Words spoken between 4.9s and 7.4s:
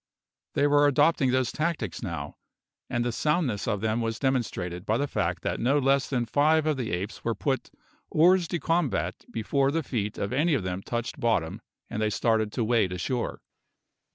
the fact that no less than five of the apes were